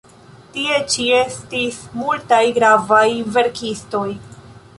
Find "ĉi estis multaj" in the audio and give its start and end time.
0.93-2.41